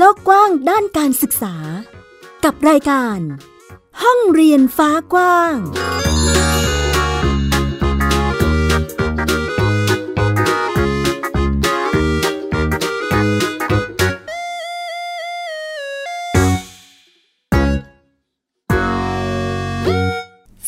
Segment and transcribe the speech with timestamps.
[0.00, 1.54] โลกกว้างด้านการศึกษา
[2.44, 3.18] กับรายการ
[4.02, 5.56] ห้องเรียนฟ้ากว้าง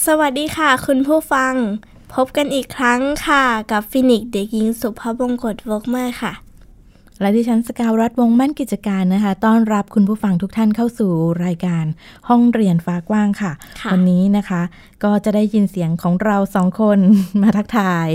[0.06, 1.55] สวัสดีค่ะ คุณผู้ฟัง
[2.15, 6.34] พบกันอีกครั้งค่ะ กับฟินิกเด็กหญิงสุภาพบงกตวกเมอร์ค่ะ
[7.20, 11.12] และดิฉันสกาวรัฐวงศ์มั่นกิจการนะคะ ต้อนรับคุณผู้ฟังทุกท่านเข้าสู่
[11.45, 11.84] รายการ
[12.29, 14.62] ห้องเรียนฟ้ากว้างค่ะค่ะวันนี้นะคะ
[15.05, 16.98] ก็จะได้ยินเสียงของเราสองคน
[17.43, 18.09] มาทักทาย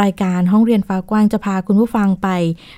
[0.00, 2.28] รายการห้องเรียนฟ้ากว้างจะพาคุณผู้ฟังไป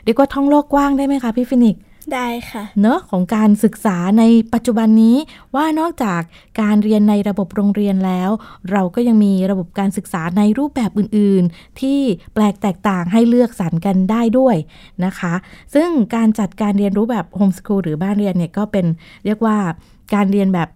[0.05, 1.83] เรียกว่าท่องโลกกว้างได้ไหมคะพี่ฟินิกซ์
[2.15, 4.24] ได้ค่ะเนอะของการศึกษาใน
[4.55, 5.16] ปัจจุบันนี้
[5.55, 6.20] ว่านอกจาก
[6.61, 8.30] การเรียนในระบบโรงเรียนแล้ว
[8.70, 11.98] เราก็ยังมีระบบการศึกษาในรูปแบบอื่น ๆ ที่
[12.34, 14.56] แปลกแตกต่างให้เลือกสรรกันได้ด้วย
[15.05, 15.34] นะคะ
[15.75, 18.87] ซึ่งการจัดการเรียนรู้แบบโฮมส o ูลหรือบ้านเรียนเนี่ยก็เป็น
[19.25, 19.56] เรียกว่า
[20.14, 20.69] การเรียนแบบ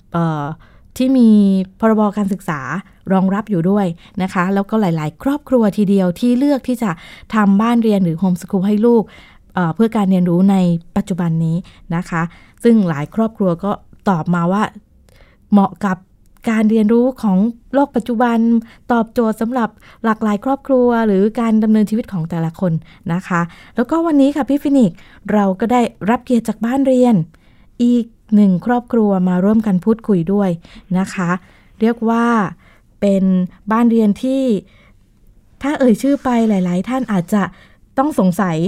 [0.96, 1.30] ที่มี
[1.80, 2.60] พรบการศึกษา
[3.12, 3.86] รองรับอยู่ด้วย
[4.22, 6.90] นะคะ แล้วก็หลาย ๆ ครอบครัวทีเดียวที่เลือกที่จะ
[7.34, 9.02] ทำบ้านเรียนหรือโฮมส o ูลให้ลูก
[9.74, 10.56] เพื่อการเรียนรู้ใน
[10.96, 11.56] ปัจจุบันนี้
[11.96, 12.22] นะคะ
[12.64, 13.70] ซึ่งหลายครอบครัวก็
[14.08, 14.62] ตอบมาว่า
[15.52, 15.96] เหมาะกับ
[16.50, 17.38] การเรียนรู้ของ
[17.74, 18.38] โลกปัจจุบัน
[18.92, 19.70] ตอบโจทย์สำหรับ
[20.04, 22.72] หลากหลายครอบครัว หรือการดำเนินชีวิตของแต่ละคน
[23.12, 23.40] นะคะ
[23.76, 24.96] แล้วก็วันนี้ค่ะพี่ฟินิกส์
[25.32, 27.14] เราก็ได้รับเกียรติจากบ้านเรียน
[27.82, 30.50] อีกหนึ่งครอบครัวมาร่วมกันพูดคุยด้วย
[30.98, 31.30] นะคะ
[31.80, 32.24] เรียกว่า
[33.00, 33.24] เป็น
[33.72, 34.42] บ้านเรียนที่
[35.62, 37.42] ถ้าเอ่ยชื่อไปหลาย ๆ ท่านอาจจะ
[37.98, 38.58] ต้องสงสัย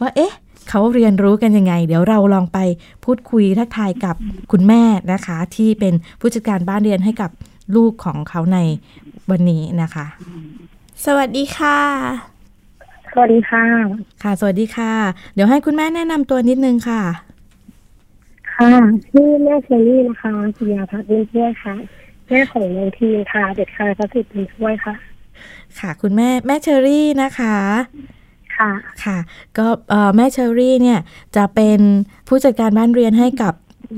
[0.00, 0.32] ว่าเอ๊ะ
[0.68, 2.58] เขาเรียนรู้กันยังไง เดี๋ยวเราลองไป
[3.04, 4.16] พูดคุยทักทายกับ
[4.52, 4.82] คุณแม่
[5.12, 7.30] นะคะ ที่เป็นผู้จัดการบ้านเรียนให้กับ
[7.76, 8.58] ลูกของเขาใน
[9.30, 10.06] วันนี้นะคะ
[11.04, 11.78] สวัสดีค่ะ
[13.12, 13.64] สวัสดีค่ะ
[14.22, 14.92] ค่ะ สวัสดีค่ะ
[15.34, 17.02] เดี๋ยวให้คุณแม่แนะนำตัวนิดนึงค่ะ
[18.54, 18.70] ค่ะ
[19.10, 21.74] ชื่อแม่เชอรี่นะคะปิยาพัฒน์บุญช่วยค่ะ
[22.28, 24.94] แม่ของน้องทีมค่ะ เด็กชายพระสิทธิ์บุญช่วยค่ะ
[25.78, 27.56] ค่ะ คุณแม่แม่เชอรี่นะคะ
[28.58, 28.72] ค่ะ
[29.04, 29.18] ค่ะ
[29.58, 30.98] ก็เอ่อแม่เชอรี่เนี่ย
[31.36, 31.80] จะเป็น
[32.28, 33.54] ผู้จัดการบ้านเรียนให้กับ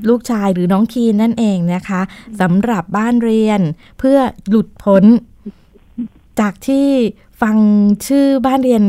[0.09, 2.00] ลูกชายหรือน้องคีนนั่นเองนะคะ
[2.41, 3.60] สำหรับบ้านเรียน
[3.99, 4.19] เพื่อ
[4.49, 5.04] หลุดพ้น
[6.41, 6.87] จากที่
[7.43, 7.56] ฟัง
[8.06, 8.82] ชื่อบ้านเรียน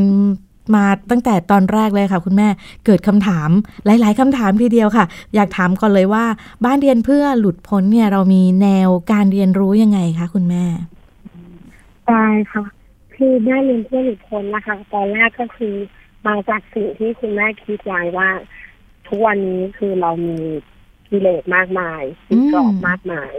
[0.75, 2.47] มาตั้งแต่ตอนแรกเลยค่ะ คุณแม่
[2.85, 3.49] เกิดคำถาม
[3.85, 5.05] หลาย ๆคำถามทีเดียวค่ะ
[5.35, 6.25] อยากถามก่อนเลยว่า
[6.65, 10.63] บ้านเรียนเพื่อหลุดพ้นเนี่ย เรามีแนวการเรียนรู้ยังไงคะคุณแม่
[12.07, 12.63] ได้ค่ะ
[13.23, 15.75] คือแม่เรียนเพื่อหลุดพ้นนะคะ ตอนแรกก็คือ
[16.27, 18.29] มาจากสิ่งที่คุณแม่คิดไว้ว่า
[19.07, 20.39] ทุกวันนี้คือเรามี
[21.09, 23.33] กิเลสมากมายติดกรอบมากมาย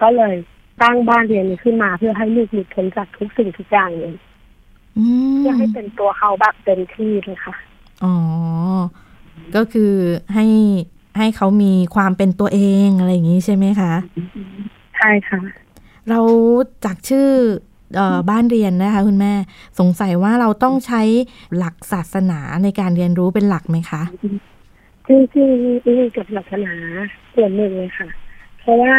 [0.00, 0.34] ก็เลย
[0.82, 4.14] ตั้งบ้านเรียนนี้ขึ้นมาเพื่อให้ลูกหลุดพ้นจากทุกสิ่งทุกอย่างเลย
[4.98, 5.04] อื
[5.34, 7.54] มเพื่อให้เป็นตัวเขาแบบเต็มที่เลยค่ะ
[8.04, 8.14] อ๋อ
[9.54, 9.92] ก็คือ
[10.34, 10.46] ให้
[11.18, 13.92] ให้เขามีความเป็นตัวเองอะไรอย่างนี้ใช่ไหมคะ
[14.96, 15.40] ใช่ค่ะ
[16.08, 16.20] เรา
[16.84, 17.69] จากชื่อเออ
[18.30, 19.32] บ้านเรียนนะคะคุณแม่
[19.78, 21.02] สงสัยว่าเราต้องใช้
[21.56, 24.02] หลักศาสนาในการเรียนรู้เป็นหลักไหมคะ
[25.08, 26.74] จริงๆมีกับศาสนา
[27.34, 28.08] ส่วนหนึ่งเลยค่ะ
[28.60, 28.96] เพราะว่า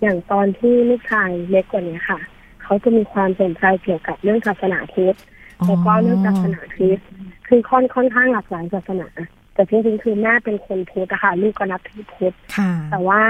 [0.00, 2.18] อย่างตอนที่ลูกชายเล็กกว่านี้ค่ะ
[2.62, 5.16] เขาจะมีความสนใจเกี่ยวกับเรื่องศาสนาพุทธ
[5.60, 7.08] อ๋อแล้วก็เรื่องศาสนาคริสต์
[7.48, 9.08] คือค่อนค่อนข้างหลากหลายศาสนา
[9.54, 13.22] แต่จริงๆคือแม่เป็นคนพุทธอะค่ะลูกก็นับถือพุทธค่ะแต่ว่า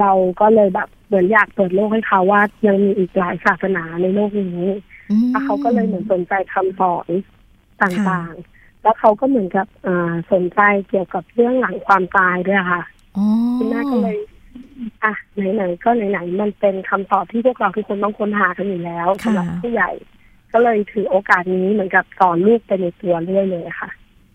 [0.00, 4.66] เราก็เลยแบบเหมือนอยากเปิดโลกให้เขาว่ายังมีอีกหลายศาสนาในโลกนี้
[5.10, 7.08] อืมแล้วเขาก็เลยเหมือนสนใจคำสอน
[7.82, 12.82] ต่างๆ แล้วเขาก็เหมือนกับอ่าสนใจเกี่ยวกับเรื่องหลังความตายด้วยค่ะ
[13.16, 13.26] อ๋อ
[13.58, 14.16] คุณแม่ก็เลย
[15.04, 15.12] อะ
[15.54, 19.90] ไหนๆก็ไหนๆมันเป็นคำตอบที่พวกเราทุกคนต้องค้นหากันอยู่แล้วสำหรับผู้ใหญ่
[20.52, 23.90] ก็เลยถือโอกาสนี้เหมือนกับสอนลูกไปในตัวเรื่อยเลยค่ะ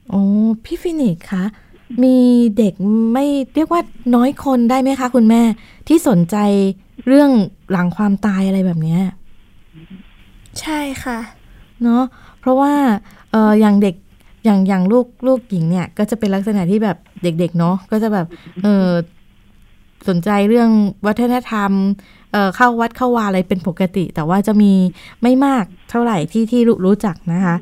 [0.09, 0.21] โอ้
[0.65, 1.43] พี่ฟินิกส์คะ
[2.03, 2.17] มี
[2.57, 2.73] เด็ก
[3.13, 3.81] ไม่เรียกว่า
[4.15, 5.41] น้อยคนได้ไหมคะ คุณแม่
[5.87, 6.37] ที่สนใจ
[7.07, 7.31] เรื่อง
[7.71, 9.01] หลังความตายอะไรแบบเนี้ย
[10.59, 11.19] ใช่ค่ะ
[11.83, 12.03] เนาะ
[12.39, 12.73] เพราะว่า
[13.31, 13.95] เอออย่างเด็ก
[14.45, 18.27] อย่างอย่างลูกลูกหญิงเนี่ย ก็จะเป็นลักษณะที่แบบเด็กๆเนาะก็จะแบบ
[18.63, 18.89] เออ
[20.07, 20.69] สนใจเรื่อง
[21.07, 21.71] วัฒนธรรม
[22.31, 24.71] เออเข้าวัดเข้าวาอะไรเป็นปกติ แต่ว่าจะมี
[25.21, 27.55] ไม่มากเท่าไหร่ที่ที่รู้รู้จักนะคะ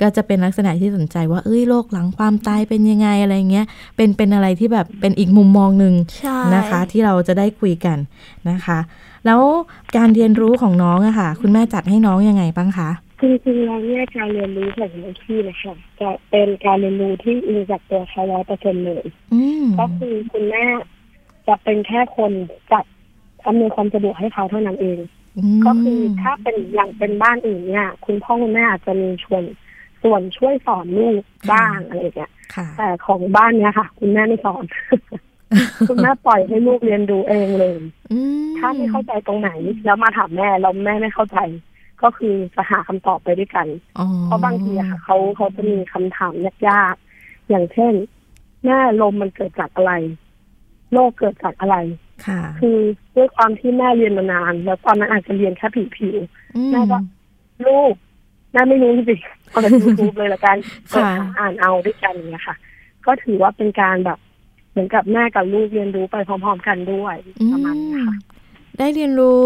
[0.00, 3.66] ก็จะเป็นลักษณะที่สนใจว่าเอ้ยโลกหลังความตายเป็นยังไงอะไรเงี้ย
[3.96, 7.98] เป็นเป็นอะไรที่แบบเป็นอีกมุมมองหนึ่งใช่นะคะ ที่เราจะได้คุยกัน
[8.50, 8.78] นะคะ
[9.26, 9.40] แล้ว
[9.96, 19.04] การเรียนรู้ของน้องอะค่ะ คุณแม่จัดให้น้องยังไงบ้างคะจริงๆแล้วเนี่ยการเรียนรู้ของน้องที่นะคะจะเป็นการเรียนรู้ที่อิงจากตัวเขาร้อยเปอร์เซ็นเลย
[19.34, 20.64] อืมก็คือคุณแม่
[21.48, 22.32] จะเป็นแค่คน
[22.72, 22.84] จัด
[23.46, 24.98] อำนวยความสะดวกให้เขาเท่านั้นเอง
[25.58, 29.42] มก็คือถ้าเป็นอย่างเป็นบ้านอื่นเนี่ย คุณพ่อคุณแม่อาจจะมีชวน
[30.02, 34.64] ส่วนช่วยสอนลูกบ้างอะไรอย่างเงี้ยค่ะแต่ของบ้านเนี้ยค่ะ คุณแม่ไม่สอน
[35.88, 37.78] คุณแม่ปล่อยให้ลูกเรียนรู้เองเลย
[38.12, 39.50] อืมถ้าไม่เข้าใจตรงไหน
[39.84, 41.38] แล้วมาถามแม่แล้วแม่ไม่เข้าใจ
[42.02, 43.66] ก็คือจะหาคำตอบไปด้วยกัน
[43.98, 46.32] อ๋อเพราะบางทีอะค่ะเขาเขาจะมีคำถาม
[46.68, 47.92] ยากๆอย่างเช่น
[48.64, 49.92] แม่ลมมันเกิดจากอะไร
[50.92, 51.76] โลกเกิดจากอะไร
[52.26, 52.78] ค่ะคือ
[53.16, 56.16] ด้วยความที่แม่เรียนมานาน แล้วตอนนั้นอาจจะเรียนแค่ผิวผิว
[56.56, 57.94] อืมแม่ก็ๆลูก
[58.52, 60.56] แม่ไม่รู้จริงๆเอาแต่ยูทูบเลยละกัน
[60.90, 62.56] เปิดค่ะหาอ่านเอาด้วยกันอย่างเงี้ยค่ะ
[63.06, 64.18] ก็ถือว่าเป็นการแบบ
[64.70, 68.16] เหมือนกับแม่กับลูกเรียนรู้ไปพร้อม ๆ กันด้วยอืประมาณนี้มค่ะ
[68.78, 69.42] ได้เรียนรู้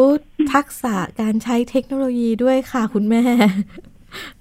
[0.52, 3.22] ทักษะการใช้เทคโนโลยีด้วยค่ะคุณแม่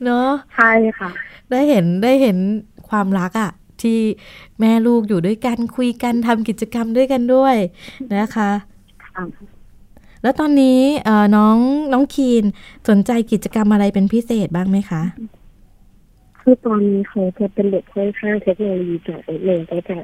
[0.04, 1.10] เนาะใช่ค่ะ
[1.52, 2.38] ได้เห็นได้เห็น
[2.90, 3.52] ความรักอะ
[3.82, 4.00] ที่
[4.60, 7.56] แม่ลูกอยู่ด้วยกันคุยกันทำกิจกรรมด้วยกันด้วย
[8.16, 8.50] นะคะ
[9.06, 9.24] ค่ะ
[10.24, 11.58] แล้วตอนนี้เอ่อน้อง
[11.94, 12.44] น้องคีน
[12.90, 15.04] สนใจกิจกรรมอะไรเป็นพิเศษบ้างไหมคะ
[16.42, 19.98] คือตอนนี้เขาจะเป็นเด็กค่อนข้างเทคโนโลยีจ๋าหนึ่งก็จะ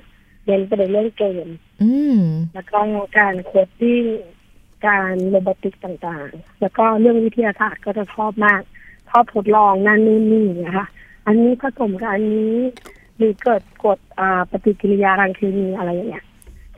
[0.45, 1.48] เรียนไปในเรื่องเกม
[1.81, 2.19] อืม
[2.54, 2.80] แล้วก็
[3.18, 4.03] การ coding
[4.88, 8.62] การ robotic ต่างๆ แล้วก็เรื่องวิทยาศาสตร์ก็จะชอบมาก
[9.10, 10.88] ชอบทดลองนั่นนู่นนี่นะคะ
[11.25, 12.56] อันนี้ผสมกับอันนี้
[13.18, 16.25] หรือเกิดกฎอ่าปฏิกิริยาทางเคมีอะไรอย่างเงี้ย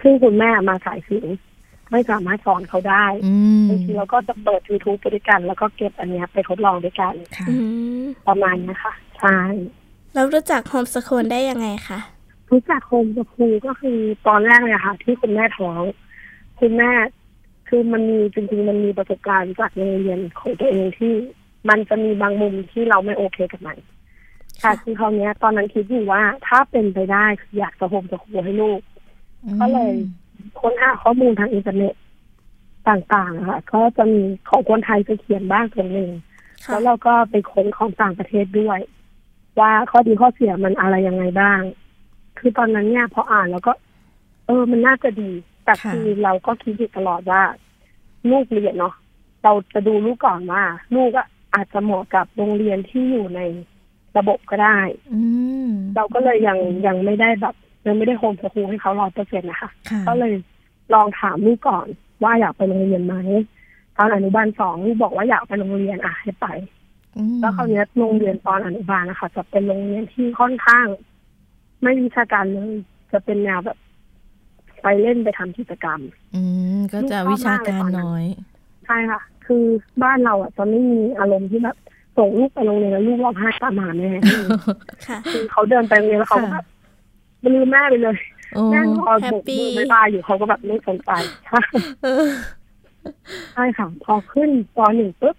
[0.01, 1.35] ซึ่งคุณแม่มาสายศิลป์
[1.91, 7.55] ไม่สามารถสอนเขาได้อืมบางทีเราก็จะเปิด YouTube ไปด้วยกัน แล้วก็เก็บอันเนี้ยไปทดลองด้วยกันค่ะอื
[8.01, 9.37] มประมาณเนี้ยค่ะใช่
[10.13, 11.99] แล้วรู้จักโฮมสคูลได้ยังไงคะ
[12.51, 13.97] รู้จักโฮมสคูลก็คือ
[14.27, 15.81] ตอนแรกเลยอะค่ะ ที่คุณแม่ท้อง
[16.59, 16.91] คุณแม่
[17.67, 21.13] คือมันมีจริงๆมันมีประสบการณ์จากโรงเรียนของตัวเองที่
[21.69, 23.77] มันจะมีบางมุมที่เราไม่โอเคกับมัน
[24.63, 28.79] ค่ะคือคราวเนี้ยตอนนั้นคิดอยู่ว่าถ้าเป็นไปได้คืออยากจะ homeschool ให้ลูก
[29.61, 29.91] ก็เลย
[30.59, 31.93] ค้นหาข้อมูลทางอินเทอร์เน็ต
[32.89, 36.09] ต่างๆอะค่ะก็จะมีของคนไทยจะเขียนบ้างส่วนหนึ่ง
[36.65, 38.79] ค่ะแล้วเราก็ไปค้นของต่างประเทศด้วย
[39.59, 41.61] ว่าข้อดีข้อเสียมันอะไรยังไงบ้าง
[42.39, 43.73] คือตอนนั้นเนี่ยพออ่านแล้วก็
[44.47, 45.31] เออมันน่าจะดี
[45.65, 47.43] แต่ค่ะคือเราก็คิดอยู่ตลอดว่า
[48.29, 48.93] ลูกเรียนเนาะ
[49.43, 50.63] เราจะดูลูกก่อนว่า
[50.95, 53.41] ลูกอะอาจจะเหมาะกับโรงเรียนที่อยู่ใน
[54.17, 54.79] ระบบก็ได้
[55.13, 55.21] อื
[55.67, 57.55] มเราก็เลยยังยังไม่ได้แบบ
[57.85, 60.33] ยังไม่ได้โฮมสคูลให้เขาร้อยเปอร์เซ็นต์นะคะค่ะก็เลย
[60.93, 61.87] ลองถามลูกก่อน
[62.23, 63.15] ว่าอยากไปโรงเรียนไหม
[63.97, 66.47] ตอนอนุบาลสองลูกบอกว่าอยากไปโรงเรียนอะให้ไป
[67.17, 70.85] อืมแล้วคราวเนี้ยโรงเรียนตอนอนุบาลนะคะจะเป็นโรงเรียนที่ค่อนข้าง
[71.81, 72.71] ไม่วิชาการเลย
[73.11, 73.77] จะเป็นแนวแบบ
[74.81, 75.99] ไปเล่นไปทำกิจกรรม
[76.35, 76.41] อื
[76.77, 78.25] มก็จะวิชาการน้อย
[78.85, 79.63] ใช่ค่ะ คือ
[80.03, 81.77] บ้านเราอะจะไม่มีอารมณ์ที่แบบ
[82.17, 84.09] ส่งลูกไปโรงเรียนแล้วลูกร้องไห้ตามหาแม่
[85.07, 86.65] ค่ะคือเขาเดินไปโรงเรียนแล้วเขาก็แบบ
[87.55, 88.17] ลืมแม่ไปเลย
[88.53, 91.11] โอ้แม่รอแฮโบปกปี้มือไม่บายอยู่เขาก็แบบไม่สนใจ
[91.45, 91.61] ใช่
[92.03, 92.29] เออ
[93.53, 95.35] ใช่ค่ะพอขึ้นปหนึ่งปุ๊บ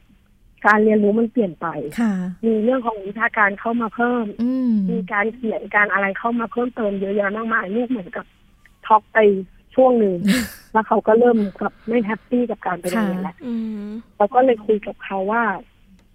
[0.66, 1.66] การเรียนรู้มันเปลี่ยนไป
[2.00, 2.12] ค่ะ
[2.46, 8.25] มีเรื่องของวิชาการเข้ามาเพิ่มอืมมีการเขียนการอะไรเข้ามาเพิ่มเติมเยอะแยะมากมายลูกเหมือนกับ
[8.87, 9.19] ท็อกไป
[9.75, 10.14] ช่วงหนึ่ง
[10.72, 15.43] แล้วเขาก็เริ่มกับไม่แฮปปี้กับการไปโรงเรียนแล้วอืมเราก็เลยคุยกับเขาว่า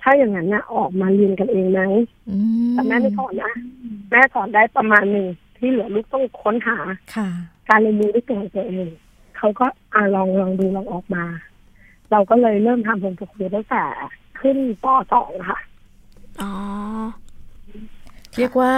[0.02, 1.82] ถ้าอย่างนั้นเนี่ยออกมาเรียนกันเองไหม
[2.30, 2.38] อื
[2.72, 3.54] มแต่แม่ไม่สอนนะ
[4.12, 5.28] แม่สอนได้ประมาณหนึ่ง
[5.60, 6.78] ที่เหลือลูกต้องค้นหา
[7.16, 7.30] ค่ะ
[7.70, 8.88] การเรียนรู้ด้วยตัวของตัวเอง
[9.38, 11.26] เขาก็อ่าลองลองดูลองออกมา
[12.12, 13.84] เราก็เลยเริ่มทำโฮมสคูลตั้งแต่
[14.40, 15.60] ขึ้นปสองค่ะ
[16.42, 16.52] อ๋อ
[18.38, 18.74] เรียกว่า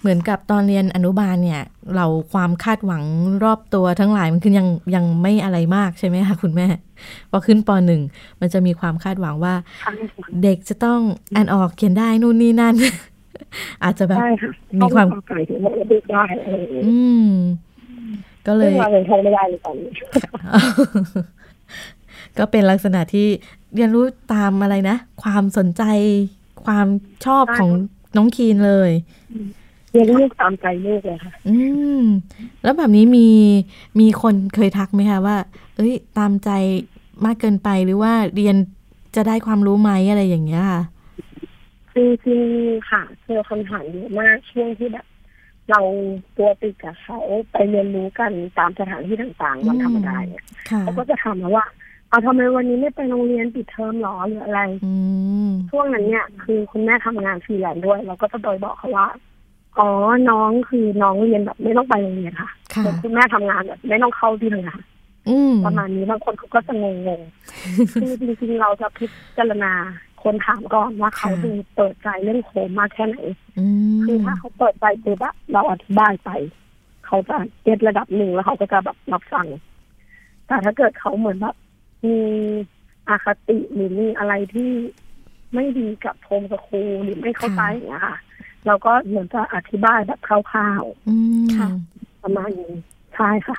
[0.00, 1.62] เหมือนกับตอนเรียนอนุบาลเนี่ย
[1.96, 3.04] เราความคาดหวัง
[3.44, 6.66] รอบตัวทั้งหลายมันคือยังยังไม่อะไรมากใช่ไหมคะคุณแม่
[7.30, 8.02] พอขึ้นปหนึ่ง
[8.40, 9.54] มันจะมีความคาดหวังว่า
[10.42, 11.00] เด็กจะต้อง
[11.36, 12.74] อ่านออกเขียนได้นู่นนี่นั่น
[13.82, 14.50] อาจจะแบบใช่ค่ะ
[14.80, 17.30] มีความต้องขอไก่ถึงว่าลูกได้อะไรอย่างเงี้ยอืม
[18.46, 19.90] ก็เลซึ่งยเรายังทงไม่ได้เลยตอนนี้
[22.38, 23.26] ก็เป็นลักษณะที่
[23.74, 25.82] เรียนรู้ตามอะไรนะ ความสนใจ
[26.64, 26.86] ความ
[27.26, 27.70] ชอบใช่ของ
[28.16, 28.90] น้องคีนเลย
[29.92, 31.56] เรียนลูกตามใจลูกเลยค่ะ อื
[31.98, 32.02] ม
[32.62, 33.28] แล้วแบบนี้มี
[34.00, 35.36] มีคนเคยทักไหมคะว่า
[35.76, 36.50] เอ้ย ตามใจ
[37.24, 38.56] มากเกินไปหรือว่าเรียน
[39.16, 40.82] จะได้ความรู้ไหมอะไรอย่างเงี้ยค่ะ
[41.94, 42.44] คือคือ
[42.90, 45.06] ค่ะเจอคำถามเยอะมากช่วงที่แบบ
[45.70, 45.80] เรา
[46.36, 47.18] ตัวติดกับเขา
[47.52, 51.66] ไปเรียนรู้กันตามสถานที่ต่างๆวันธรรมดาเนี่ยค่ะเขาก็จะถามมาว่า
[52.08, 54.94] เอาทำไมวันนี้ไม่ไปโรงเรียนปิดเทอมหรอหรืออะไรอื
[55.48, 59.08] มช่วงนั้นเนี่ย คือคุณแม่ทำงานฟรีแลนซ์ด้วย เราก็จะโดยบอกเขาว่า
[59.78, 59.88] อ๋อ
[60.30, 64.80] น้องคือน้องเรียนแบบไม่ต้องไปโรงเรียนค่ะค่ะส่วนคุณแม่ทำงานแบบไม่ต้องเข้าที่ทำงาน
[65.28, 66.86] อืมประมาณนี้บางคนเขาก็จะง
[67.18, 69.06] งๆคือจริงๆเราจะพิ
[69.38, 69.72] จารณา
[70.24, 73.18] คนถามก่อนว่าเขาค่ะดูเปิดใจเรื่อง home มากแค่ไหน
[73.58, 73.64] อื
[73.98, 76.30] มคือถ้าเขาเปิดใจปุ๊บอะเราอธิบายไป
[77.06, 79.46] เขาจะเก็ตระดับหนึ่งแล้วเขาก็จะแบบรับฟัง
[80.46, 81.56] แต่ถ้าเกิดเขาเหมือนแบบ
[82.04, 82.16] มี
[83.08, 84.70] อคติหรือมีอะไรที่
[85.54, 88.18] ไม่ดีกับโฮมสคูลหรือไม่เข้าใจอย่างเงี้ยค่ะ
[88.66, 92.74] เราก็เหมือนจะอธิบายแบบคร่าวอืมค่ะๆประมาณนี้
[93.14, 93.58] ใช่ค่ะ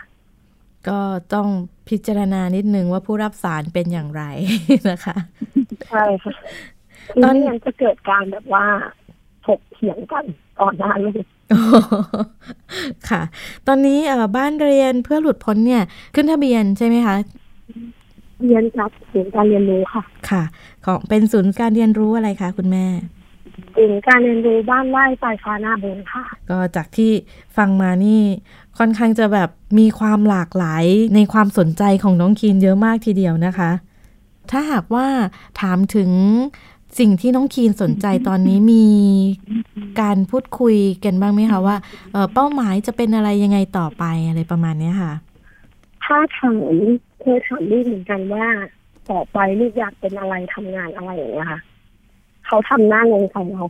[0.90, 1.00] ก็
[1.34, 1.48] ต้อง
[1.90, 4.24] พิจารณานิดนึงว่าผู้รับสารเป็นอย่างไร
[4.90, 5.16] นะคะ
[5.90, 6.34] ใช่ค่ะ
[7.22, 8.66] ตตออนนนี้จะเกิดการแบบว่า
[9.46, 10.26] ถกเถียงกัน
[10.60, 11.26] ก่อนหน้าเลย
[13.10, 13.22] ค่ะ
[13.68, 15.84] ตอนนี้เอ่อบ้านเรียนเพื่อหลุดพ้นเนี่ย
[16.16, 17.16] ขึ้นทะเบียนใช่ไหมคะ
[18.46, 20.44] เรียนกับศูนย์การเรียนรู้ค่ะ ค่ะ
[20.86, 22.86] ของเป็นศูนย์การเรียนรู้อะไรคะคุณแม่
[23.76, 27.12] ศูนย์การเรียนรู้บ้านไร่ปลายฟ้าหน้าบนค่ะ ก็จากที่
[27.58, 28.22] ฟังมานี่
[28.78, 33.72] ค่อนข้างจะแบบมีความหลากหลายในความสนใจของน้องคีนเยอะมากทีเดียวนะคะ
[34.52, 35.08] ถ้าหากว่า
[35.62, 36.10] ถามถึง
[37.00, 38.86] สิ่งที่น้องคีนสนใจตอนนี้มี
[40.02, 41.76] การพูดคุยกันบ้างไหมคะว่า
[42.12, 45.14] เอ่อเป้าหมายจะเป็นอะไรยังไงต่อไปอะไรประมาณเนี้ยค่ะ
[46.06, 46.56] ถ้าถาม
[47.22, 48.46] เคยถามลูกเหมือนกันว่า
[49.12, 51.60] ต่อไปลูกอยากเป็นอะไรทำงานอะไรอย่างเงี้ยค่ะ
[52.46, 53.64] เขาทำหน้างงใส่เรา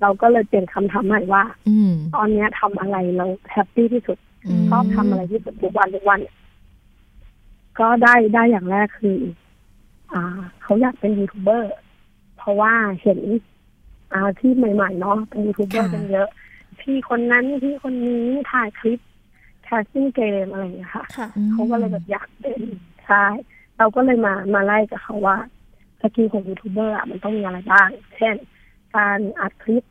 [0.00, 4.20] เราก็เลยเปลี่ยนคำถามใหม่ว่า อืมตอนเนี้ยทำอะไรเราhappy ที่สุดอืม
[4.68, 6.20] ชอบทำอะไรที่สุดทุกวันทุกวัน
[7.78, 9.18] ก็ได้ได้อย่างแรกคือ
[10.12, 10.22] อ่า
[10.62, 11.72] เขาอยากเป็นยูทูบเบอร์
[12.38, 13.20] เพราะว่าเห็น
[14.12, 16.28] อ่าที่ใหม่ๆเนาะเป็นยูทูบเบอร์ค่ะกันเยอะ
[16.80, 19.00] พี่คนนั้นพี่คนนี้ถ่ายคลิป
[19.64, 22.60] casting เกมอะไรอย่างเงี้ยค่ะค่ะอืมเขาก็เลยแบบอยากเป็น
[23.06, 23.24] ใช่
[23.78, 25.36] เราก็เลยมามาไล่กับเขาว่า
[26.00, 28.34] skill ของยูทูบเบอร์อะมันต้องมีอะไรบ้าง เช่น
[28.96, 29.84] การอัดคลิป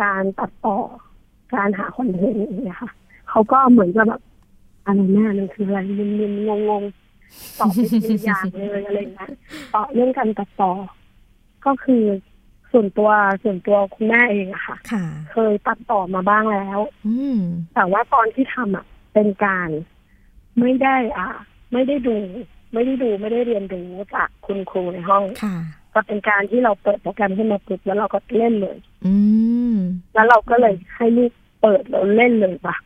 [0.00, 0.78] การตัดต่อ
[1.54, 2.90] การหาคอนเทนต์อย่างเงี้ยค่ะ
[3.28, 4.20] เขาก็เหมือนจะแบบ
[4.86, 9.30] อะไรแม่มันคืออะไรมึนๆงงๆตอบไม่เป็นอย่างเลยอะไรอย่างเงี้ย
[9.74, 10.72] ต่อเรื่องการตัดต่อ
[11.66, 12.04] ก็คือ
[12.72, 13.10] ส่วนตัว
[13.42, 17.38] ส่วนตัวคุณแม่เองอะค่ะค่ะเคยตัดต่อมาบ้างแล้วอืม
[17.74, 19.68] แต่ว่าตอนที่ทำอะเป็นการ
[20.60, 21.28] ไม่ได้อ่า
[21.72, 22.16] ไม่ได้ดู
[22.72, 25.56] ไม่ได้ดูไม่ได้เรียนรู้จากคุณครูในห้องค่ะ
[25.94, 29.14] ก็เป็นการที่เราเปิดโปรแกรมขึ้นมาปุ๊บแล้วเราก็เล่นเลยอื
[29.72, 29.74] ม
[30.14, 32.76] แล้วเราก็เลยให้ลูกเปิดแล้วเล่นเลยป่ะ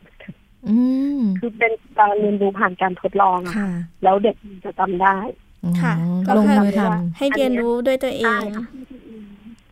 [1.39, 3.69] คือเป็นการเรียนรู้ผ่านการทดลองอะค่ะ
[4.03, 5.17] แล้วเด็กจะจำได้
[5.63, 5.93] อ๋อค่ะ
[6.37, 6.81] ลงมือก็คือท
[7.17, 8.65] ให้เรียนรู้ด้วยตัวเอใช่งค่ะ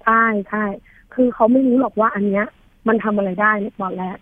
[0.03, 0.63] ใช่ใช่
[1.13, 2.45] คือเขาไม่รู้หรอกว่าอันเนี้ย
[2.87, 4.17] มันทำอะไรได้ในตอนแรก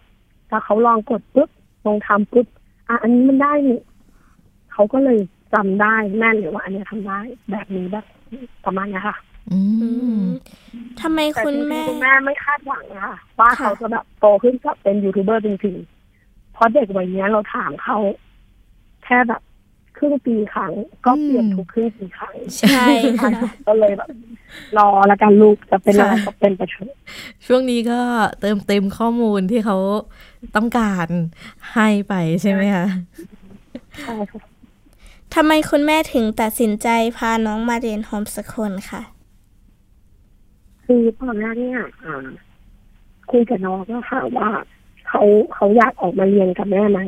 [0.49, 1.49] ถ้าเขาลองกดปุ๊บ
[1.85, 2.47] ลองทำปุ๊บ
[2.87, 3.79] อะอันนี้มันได้นี่
[4.73, 5.19] เขาก็เลย
[5.53, 7.19] จำได้แม่นเลยว่า อันเนี้ยทำได้
[7.51, 8.05] แบบนี้แบบ
[8.65, 10.25] ประมาณเนี้ยค่ะำอือืมม
[11.01, 15.96] ทำไมแต่คุณจริงแม่ๆคุณแม่ไม่คาดหวังนะคะว่าค่ะเขาจะแบบโตขึ้นจะเป็นยูทูบเบอร์จริงๆ
[16.57, 17.97] เพราะเด็กวัยเนี้ยเราถามเขา
[19.03, 19.41] แค่แบบ
[19.97, 20.73] ครึ่งปีครั้ง
[21.05, 22.85] ก็เปลี่ยนทุกครึ่งปีครั้งใช่
[23.19, 23.29] ค่ะ
[23.67, 24.09] ก็เลยแบบ
[24.77, 26.93] รอละกันลูกจะเป็นอะไรค่ะก็เป็นไปเถอะ
[27.45, 27.99] ช่วงนี้ก็
[28.39, 29.77] เติมเต็มข้อมูลที่เขา
[30.55, 31.07] ต้องการ
[31.73, 32.85] ให้ไปใช่ไหมคะ
[34.01, 34.41] ใช่ค่ะ
[35.35, 36.87] ทำไมคุณแม่ถึงตัดสินใจ
[37.17, 39.01] พาน้องมาเรียนโฮมสคูลค่ะ
[40.85, 42.25] คือตอนแรกเนี่ยอ่า
[43.31, 44.49] คุยกับน้องก็ค่ะว่า
[45.09, 45.21] เขา
[45.53, 46.99] เขาอยากออกมาเรียนกับแม่ไหม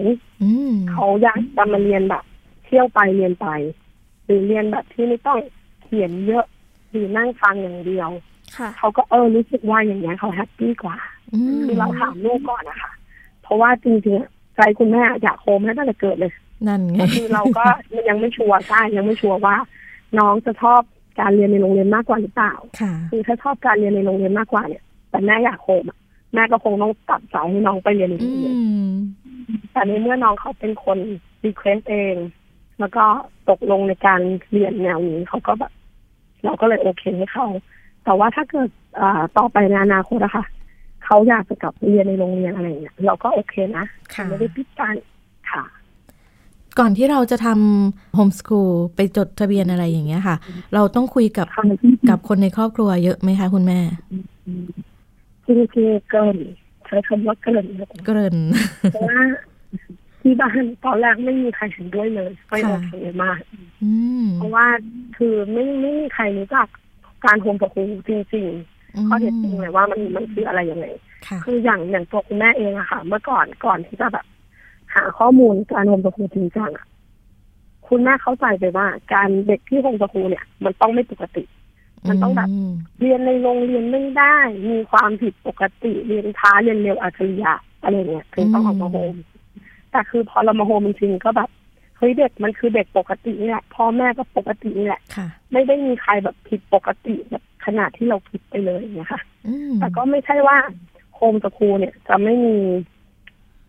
[0.44, 2.24] อืมเขาอยากจะมาเรียนแบบ
[2.66, 3.48] เที่ยวไปเรียนไป
[4.26, 5.40] หรือเรียนแบบที่ไม่ต้อง
[5.84, 6.46] เขียนเยอะ
[6.92, 8.10] หรือนั่งฟังอย่างเดียว
[8.58, 10.98] ค่ะเขาก็เออรู้สึกว่าอย่างเนี้ยเขา happy กว่า
[11.34, 12.92] อืมคือเราถามลูกก่อนนะคะ
[13.44, 16.34] เพราะว่าจริงๆอะใจคุณแม่อยาก home ให้ตั้งแต่เกิดเลย
[16.68, 17.66] นั่นไงคือเราก็
[18.10, 19.56] ยังไม่ sure ใช่ยังไม่ sure ว่า
[20.20, 20.82] น้องจะชอบ
[21.20, 25.99] การเรียนในโรงเรียนมากกว่าหรือเปล่าค่ะคือถ้าชอบการเรียนในโรงเรียนมากกว่าเนี่ย แต่แม่อยาก home อะ
[26.34, 28.56] แม่ก็คงต้องตัดใจให้น้องไปเรียนในโรงเรียนอื
[28.92, 28.94] ม
[29.72, 30.98] แต่ในเมื่อน้องเขาเป็นคน
[31.46, 32.16] request เอง
[32.80, 33.04] แล้วก็
[33.50, 34.22] ตกลงในการ
[34.52, 35.72] เรียนแนวนี้เขาก็แบบ
[36.44, 37.48] เราก็เลยโอเคให้เขา
[38.04, 38.70] แต่ว่าถ้าเกิด
[39.00, 40.46] อ่าต่อไปในอนาคตอะค่ะ
[41.06, 44.96] เขาอยากจะกลับไปเรียนในโรงเรียนอะไรอย่างเงี้ยเราก็โอเคนะค่ะไม่ได้ปิดกั้น
[45.52, 45.64] ค่ะ
[46.80, 50.36] ก่อนที่เราจะทำโฮมส o ูลไปจดทะเบียนอะไรอย่างเงี้ยค่ะ
[50.74, 51.64] เราต้องคุยกับค่ะ
[52.10, 53.80] กับคนในครอบครัวเยอะไหมคะคุณแม่
[55.58, 56.38] จริงๆเกิน
[56.86, 58.38] ใช้คำว่าเกินนะเกริ่น
[58.92, 59.22] เพราะว่า
[60.22, 62.92] ที่บ้านตอนแรกไม่มีใครเห็นด้วยเลยไม่ค่ะโอเค
[63.24, 63.40] มาก
[63.84, 63.92] อื
[64.24, 64.66] มเพราะว่า
[65.18, 66.68] คือไม่ไม่มีใครรู้จัก
[67.26, 70.86] การโฮมสกูลจริงๆข้อเท็จจริงเลยว่ามันมันคืออะไรยังไง
[71.28, 74.26] ค่ะคืออย่างอย่างตัวคุณแม่เองอะค่ะ เมื่อก่อนก่อนที่จะแบบ
[74.96, 76.86] หาข้อมูลการโฮมสกูลจริงจังอะ
[77.88, 81.44] คุณแม่เข้าใจไปว่า การเด็กที่โฮมสกูลเนี่ย มันต้องไม่ปกติ
[82.08, 84.36] มันต้องแบบมเรียนในโรงเรียนไม่ได้
[84.70, 87.54] มีความผิดปกติเรียนช้าเรียนเร็วอัจฉริยะ
[87.84, 89.16] อะไรเงี้ยถึงต้องออกมา home
[89.92, 91.50] แต่คือพอเรามา home จริงๆก็แบบ
[91.98, 100.58] เฮ้ยเด็กมันคือเด็กปกตินี่แหละพ่อแม่ก็ปกตินี่แหละค่ะไม่ได้มีใครแบบผิดปกติแบบขนาดที่เราคิดไปเลยอย่างเงี้ยค่ะอืมแต่ก็ไม่ใช่ว่า
[101.16, 102.58] homeschool เนี่ย จะไม่มี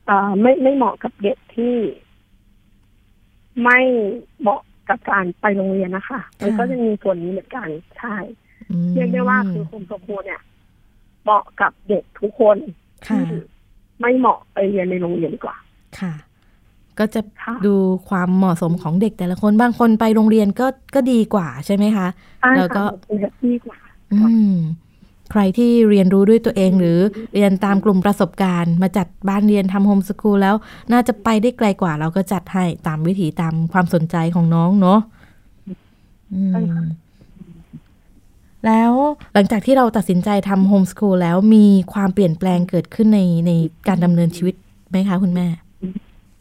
[0.08, 1.74] อ่าไม่ไม่เหมาะกับเด็กที่
[3.62, 3.78] ไม่
[4.40, 7.68] เหมาะ กับการไปโรงเรียนนะคะ มันก็จะมีส่วนนี้เหมือนกัน
[7.98, 8.16] ใช่
[8.70, 10.40] อืมเรียกได้ว่าคือ homeschool เนี่ย
[11.24, 12.56] เหมาะกับเด็กทุกคน
[13.08, 13.40] ค่ะที่
[14.00, 15.56] ไม่เหมาะไปเรียนในโรงเรียนดีกว่า
[16.00, 16.12] ค่ะ
[16.98, 17.74] ก็จะค่ะดู
[18.08, 22.06] ความเหมาะสมของเด็กแต่ละคนบางคนไปโรงเรียนก็ก็ดีกว่าใช่ไหมคะ
[22.40, 23.78] ใช่แล้วก็ค่ะเป็น happy กว่า
[24.12, 24.18] อื
[24.52, 24.54] ม
[25.30, 26.98] ใครที่เรียนรู้ด้วยตัวเอง หรือ
[27.34, 30.54] เรียนตามกลุ่มประสบการณ์ มาจัดบ้านเรียนทำ homeschool แล้ว
[30.92, 34.98] น่าจะไปได้ไกลกว่าเราก็จัดให้ตามวิถีตามความสนใจของน้องเนาะ
[36.34, 36.84] อืมใช่ค่ะ
[38.66, 38.92] แล้ว
[39.34, 43.52] หลังจากที่เราตัดสินใจทำโฮมสคูลแล้วมีความเปลี่ยนแปลงเกิดขึ้นในใน
[43.88, 44.54] การดำเนินชีวิต
[44.90, 45.46] ไหมคะคุณแม่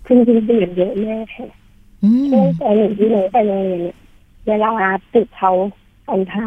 [0.07, 1.47] จริงๆเปลี่ยนเยอะแม่ค่ะ
[2.03, 3.95] อืมช่วงตอนหนึ่งที่หนูไปโรงเรียนเนี่ย
[4.47, 4.71] เวลา
[5.13, 5.51] ติดเขา
[6.07, 6.45] ตอนเช้า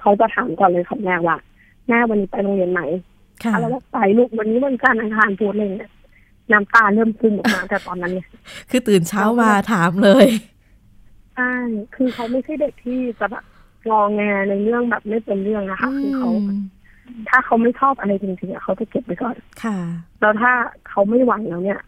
[0.00, 1.38] เขาจะถามก่อนเลยคำแรกว่า
[1.88, 2.80] แม่วันนี้ไปโรงเรียนไหม
[3.44, 5.90] ค่ะแล้วบอกไปลูกวันนี้วันจันทร์อังคารพูดเลยเนี่ย
[6.52, 8.28] น้ำตาเริ่มซึมออกมาแต่ตอนนั้นเนี่ย
[8.70, 10.26] คือตื่นเช้ามาถามเลย
[11.34, 11.52] ใช่
[11.94, 13.44] คือเขาไม่ใช่เด็กที่จะแบบ
[13.88, 16.62] งอแงในเรื่องแบบไม่เป็นเรื่องนะคะคือเขาอืม
[17.28, 19.76] ถ้าเขาไม่ชอบอะไรจริงๆอะเขาจะเก็บไว้ก่อนค่ะ
[20.20, 20.52] แล้วถ้า
[20.88, 21.80] เขาไม่ไหวแล้วเนี่ย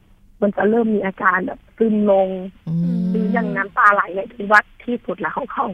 [0.42, 2.28] มันจะเริ่มมีอาการแบบซึมลง
[2.68, 5.66] อืมหรืออย่างน้ำตาไหลเนี่ยคือวัดที่สุดแล้วของเขา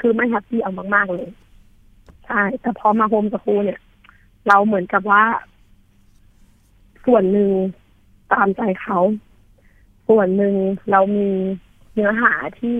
[0.00, 1.28] คือไม่ happy เอามากๆเลย
[2.30, 3.80] ใช่แต่พอมา homeschool เนี่ย
[4.48, 5.24] เราเหมือนกับว่า
[7.06, 7.50] ส่วนหนึ่ง
[8.32, 8.98] ตามใจเขา
[10.08, 10.54] ส่วนหนึ่ง
[10.90, 11.28] เรามี
[11.94, 12.76] เนื้อหาที่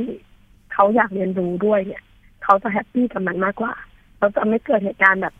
[0.73, 2.02] เขาอยากเรียนรู้ด้วยเนี่ย
[2.45, 3.73] เขาจะแฮปปี้กับมันมากกว่า
[4.19, 5.35] เราจะไม่เกิดเหตุการณ์แบบ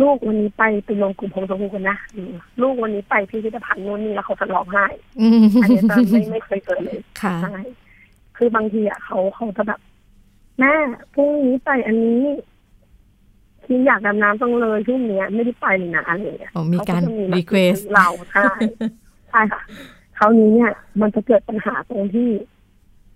[0.00, 2.30] ลูกวันนี้ไปไปลงกลุ่มโฮมสคูลกันนะหรือ
[2.62, 4.86] ลูกวันนี้ไปพิพิธภัณฑ์นู่นนี่แล้วเขาจะร้องไห้
[5.20, 7.56] อืมอันนี้จะไม่ไม่เคยเกิดเลยค่ะใช่
[8.36, 9.80] คือบางทีอะเขาเขาจะแบบ
[10.58, 10.72] แม่
[11.14, 12.20] พรุ่งนี้ไปอันนี้
[13.66, 18.50] คิดอยากดำน้ำจังเลยช่วงเนี้ยไม่ได้ไปเลยนะอะไรอย่างเงี้ยอ๋อมีการเขจะ request เราใช่
[19.30, 19.62] ใช่ค่ะ
[20.18, 22.28] คราวนี้เนี่ย มันจะเกิดปัญหาตรงที่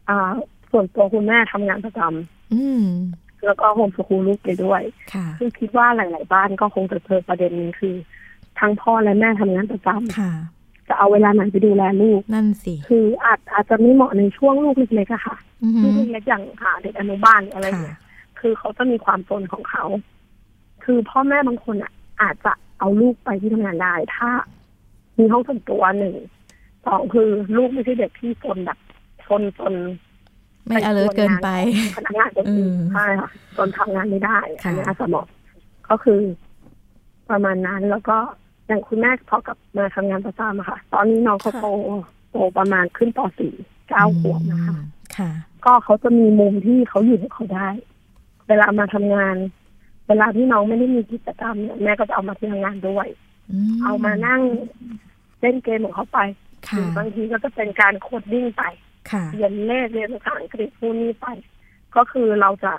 [0.08, 0.32] อ่า
[0.70, 2.86] ส่วนตัวคุณแม่ทำงานประจำอืม
[3.44, 4.82] แล้วก็โฮมสคูลลูกไปด้วย
[5.14, 7.94] ค่ะซึ่งคิดว่าหลาย ๆ บ้านก็คงจะเจอประเด็นนี้คือ
[8.58, 10.32] ทั้งพ่อและแม่ทำงานประจำค่ะ
[10.88, 17.98] จะเอาเวลาไหนไปดูแลลูกนั่นสิคืออาจอาจจะไม่เหมาะในช่วงลูกเล็กๆอะค่ะอือหืลูอกเล็กๆอย่างค่ะเด็กอนุบาลอะไรค่ะเงี้ย
[18.40, 19.84] คือเขาจะมีความโซนของเขา
[20.86, 24.30] คือพ่อแม่บางคนอะ อาจจะเอาลูกไปที่ทำงานได้ ถ้า
[25.18, 26.14] มีห้องส่วนตัวหนึ่ง
[26.86, 28.78] สองคือลูกไม่ใช่เด็กที่โซนแบบ
[29.22, 29.74] โซนโซน
[30.66, 31.48] ไม่ alert เกินไป
[31.96, 35.26] พนักงานคนอื่นอืมใช่ค่ะจนทำงานไม่ได้ค่ะอันนี้อาจจะเหมาะ
[35.88, 36.20] ก็คือ
[37.30, 38.16] ประมาณนั้นแล้วก็
[38.66, 41.66] อย่างคุณแม่พอกลับมาทำงานประจำอะค่ะ ตอนนี้น้องเขาโต
[42.30, 43.20] โตประมาณขึ้นป
[43.54, 44.84] .4 เก้าขวบนะคะอืม
[45.16, 45.30] ค่ะ
[45.64, 47.68] ก็เขาจะมีมุมที่เขาอยู่ของเขาได้
[48.48, 49.36] เวลามาทำงาน
[50.08, 53.06] เวลาที่น้องไม่ได้มีกิจกรรมเนี่ยแม่ก็จะเอามาที่ทำงานด้วย
[53.84, 54.40] เอามานั่ง
[55.40, 58.62] เล่นเกมของเขาไปค่ะหรือบางทีก็จะเป็นการ coding ไป
[59.10, 61.26] ค่ะเรียนเลขเรียนภาษาอังกฤษพูดนี่ไป
[61.96, 62.72] ก็คือเราจะ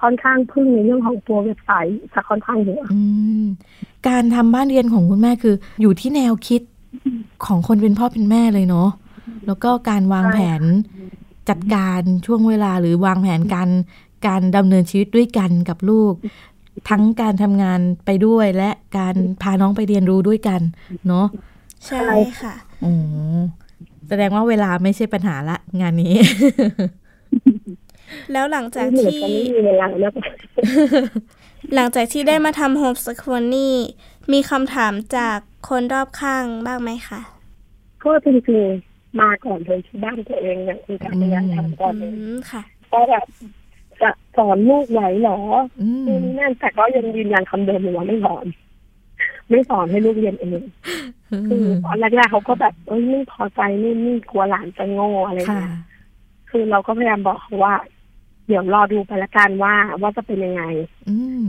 [0.00, 3.02] ค่อนข้างพึ่งในเรื่องของตัวเว็บไซต์จะค่อนข้างเยอะอื
[3.42, 3.44] ม
[4.08, 6.62] การทำบ้านเรียนของคุณแม่คือ อยู่ที่แนวคิด
[7.46, 8.88] ของคนเป็นพ่อเป็นแม่เลยเนาะ
[9.46, 10.62] แล้วก็การวางแผน
[11.48, 13.68] จัดการช่วงเวลาหรือวางแผนการ
[14.26, 16.14] การดำเนินชีวิตด้วยกันกับลูก
[16.88, 20.60] ทั้งการทำงานไปด้วยและการพาน้องไปเรียนรู้ด้วยกัน
[21.08, 21.26] เนาะ
[21.86, 22.06] ใช่
[22.40, 22.92] ค่ะโอ้
[24.08, 26.14] แสดงว่าเวลาไม่ใช่ปัญหาละ งานนี้
[28.32, 30.12] แล้วหลังจากเหนื่อยที่จะไม่มีเวลาแล้ว
[31.74, 33.74] หลังจากที่ได้มาทำโฮมสคูลนี่
[34.32, 37.20] มีคำถามจากคนรอบข้างบ้างไหมคะ
[38.04, 43.24] ก็จริงๆมาก่อนเลยที่บ้านตัวเองอย่างคุณกัลยาทำก่อนอืเลยมค่ะก็แบบ
[44.02, 45.38] จะสอนลูกไหวเหรอ
[45.82, 48.46] อืมนู่นนี่นั่นแต่ก็ยังยืนยันคำเดิมอยู่ว่าไม่สอน
[49.50, 50.62] ไม่สอนให้ลูกเรียนเอง
[51.48, 55.72] คือตอนแรกๆเขาก็แบบเอ้ยไม่พอใจนู่นนี่กลัวหลานจะโง่อะไรค่ะเงี้ย
[56.50, 57.74] คือเราก็พยายามบอกเขาว่า
[58.46, 60.62] เดี๋ยวรอดูไปละกันว่าว่าจะเป็นยังไง
[61.08, 61.44] อืม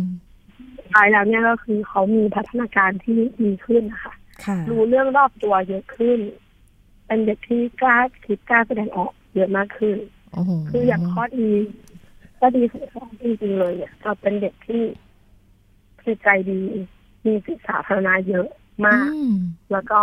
[0.91, 4.13] ท้ายแล้วเนี่ยก็คือเขามีพัฒนาการที่ดีขึ้นนะคะ
[4.45, 6.19] ค่ะรู้เรื่องรอบตัวเยอะขึ้น
[7.05, 9.97] เป็นเด็กที่กล้าคิดกล้าแสดงออกเยอะมากขึ้น
[10.33, 11.49] โอ้โหคืออย่างข้อดี
[12.41, 14.81] ก็ดีของเขาจริงๆเลยเนี่ยเราเป็นเด็กที่
[16.05, 16.59] จิตใจดี
[17.25, 18.47] มีจิตสาธารณะเยอะ
[18.85, 19.35] มากอืม
[19.71, 20.01] แล้วก็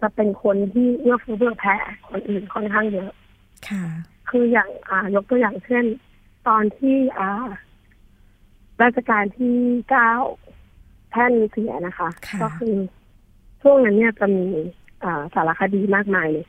[0.00, 1.76] จะเป็นคนที่เอื้อเฟื้อเผื่อแผ่
[2.08, 3.10] คนอื่นค่อนข้างเยอะ
[3.68, 3.84] ค่ะ
[4.30, 5.84] คืออย่างอ่ายกตัวอย่างเช่น
[6.48, 7.30] ตอนที่อ่า
[8.82, 9.56] ราชการที่
[9.90, 10.10] เก้า
[11.14, 12.74] ท่านเสียนะคะค่ะก็คือ
[13.62, 14.46] ช่วงนั้นเนี่ยจะมี
[15.04, 16.46] อ่าสารคดีมากมายเลย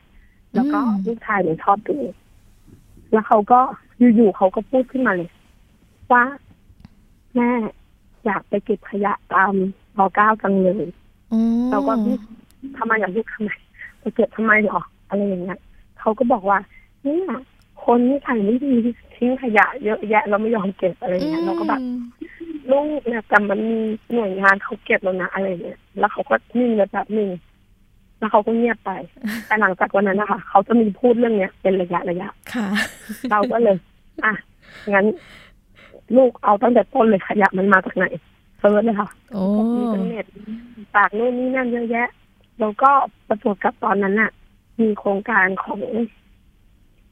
[0.56, 1.98] แล้วก็อืมลูกชายเนี่ยชอบดู
[3.12, 3.62] แล้วเขาก็
[4.00, 5.30] อยู่ๆเขาก็พูดขึ้นมาเลย
[6.12, 6.24] ว่า
[7.36, 7.50] แม่
[8.26, 9.54] อยากไปเก็บขยะตาม
[9.98, 10.90] รอเก้าจังเลย
[11.32, 12.20] อ๋อเราก็เอ๊ะ
[12.78, 13.50] ทำไมอยากลูกทำไม
[14.00, 14.80] ไปเก็บทำไมหรอ
[15.10, 15.60] อะไรอย่างเงี้ย
[16.00, 16.58] เขาก็บอกว่า
[17.04, 17.26] เนี่ย
[17.84, 18.74] คนนี่ใส่ไม่ดี
[19.16, 22.00] ทิ้งขยะเยอะแยะเราไม่ยอมเก็บอะไรอย่างเงี้ยเราก็แบบอืม
[22.72, 23.80] ลูกเนี่ยแต่มันมี
[24.14, 27.30] หน่วยงานเขาเก็บแล้วนะอะไรเนี่ยแล้วเขาก็นิ่งเลยแบบหนึ่ง
[28.20, 28.92] แล้วเขาก็เงียบไป
[29.48, 32.68] แต่หลังจากวันนั้นนะคะเขาจะมีพูดเรื่องเนี้ย เป็นระยะระยะค่ะ
[33.32, 33.76] เราก็เลย
[34.26, 34.34] อะ
[34.94, 35.06] งั้น
[36.16, 38.06] ลูกเอาตั้งแต่ต้นเลยขยะมันมาจากไหน
[38.60, 39.44] search เลยค่ะโอ้
[39.76, 40.26] มีอินเทอร์เน็ต
[40.96, 42.10] ปากนู่นนี่นั่นเยอะแยะ
[42.60, 42.92] แล้วก็
[43.28, 44.32] ประจวบกับตอนนั้นน่ะ
[44.82, 45.82] มีโครงการของ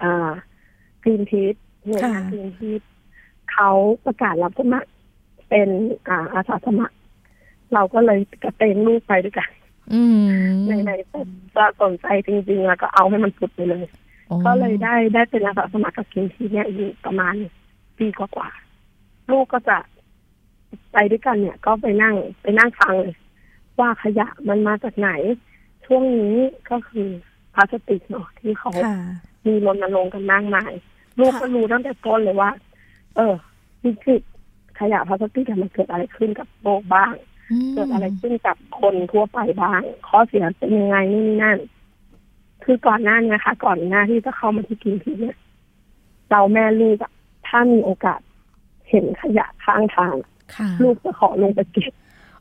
[0.01, 0.31] อ่า
[1.03, 2.81] Greenpeace หน่วยงาน Greenpeace
[3.51, 3.69] เขา
[4.05, 4.89] ประกาศรับสมัคร
[5.49, 5.69] เป็น
[6.07, 6.95] อ่าอาสาสมัคร
[7.73, 9.49] เราก็เลยกระเตงลูกไปด้วยกัน
[9.91, 10.91] อืมในใน
[11.55, 13.85] จะสนใจจริงๆแล้วก็เอาให้มันสุดไปเลย
[14.27, 17.33] โอ้ก็เลยได้ได้เป็นอาสาสมัครกับ Greenpeace เนี่ยอยู่ประมาณ
[17.97, 19.77] ปีกว่าๆลูกก็จะ
[20.93, 23.15] ไปด้วยกันเนี่ย ก็ไปนั่งไปนั่งฟังเลย
[23.79, 25.09] ว่าขยะมันมาจากไหน
[25.85, 26.35] ช่วงนี้
[26.69, 27.07] ก็คือ
[27.53, 28.97] พลาสติกเนาะที่เขาค่ะ
[29.47, 30.71] มีรณรงค์กันมากมาย
[31.19, 32.51] ลูกก็รู้ตั้งแต่ต้นเลยว่า
[33.15, 33.33] เออ
[33.83, 34.21] วิกฤต
[34.79, 37.13] ขยะพลาสติกอะมันเกิดอะไรขึ้นกับโลกบ้าง
[37.73, 41.57] เกิดอะไรขึ้นกับคนทั่วไปบ้างข้อเสียเป็นยังไงนี่นนั่น
[42.63, 45.37] คือก่อนหน้านี้ค่ะ ก่อนหน้าที่จะเข้ามาที่กินทีเนี่ย
[46.31, 47.11] เราแม่ลูกอะ
[47.47, 48.19] ถ้ามีโอกาส
[48.89, 50.15] เห็นขยะข้างทาง
[50.55, 51.93] ค่ะลูกจะขอลงไปเก็บ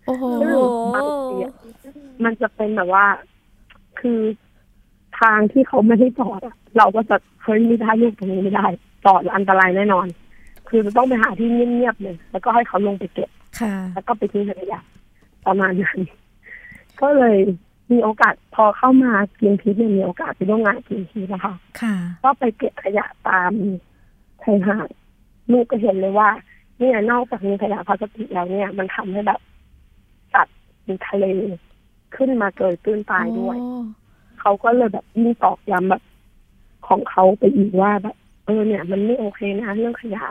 [0.04, 0.56] โอ้โหโอ้โห
[0.94, 1.54] บางทีอะ
[2.24, 3.06] มันจะเป็นแบบว่า
[4.00, 4.20] คือ
[5.20, 8.66] ทางที่เขาไม่ให้จอดอะเราก็จะเฮ้ยไม่ได้ลูกตรงนี้ไม่ได้
[9.04, 10.06] จอดแล้วอันตรายแน่นอน
[10.68, 14.80] คือจะต้องไปหาที่เงียบๆเลยแล้วก็ให้เขาลงไปเก็บค่ะแล้วก็ไปทิ้งขยะ
[15.46, 16.00] ประมาณนั้น
[17.00, 17.36] ก็เลย
[17.92, 23.52] มีโอกาสพอเข้ามากินพีชเนี่ยมีโอกาสไปร่วมงานกินพีชนะคะค่ะก็ไปเก็บขยะตาม
[24.42, 24.88] ชายหาด
[25.52, 26.28] ลูกก็เห็นเลยว่า
[26.78, 29.40] เนี่ยนอกจากมีขยะพลาสติกแล้วเนี่ย มันทำให้แบบ
[30.34, 31.24] สัตว์ในทะเล
[32.16, 33.80] ขึ้นมาเกิดตื้นตายด้วยโอ้
[34.40, 36.02] เขาก็เลยแบบยิ่งตอกย้ำแบบ
[36.88, 40.24] ของเขาไปอีกว่าแบบเออเนี่ย มันไม่โอเคนะเรื่องขยะ